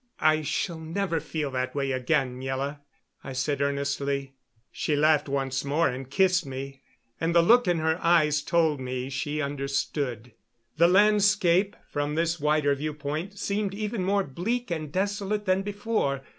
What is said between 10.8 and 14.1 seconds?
landscape, from this wider viewpoint, seemed even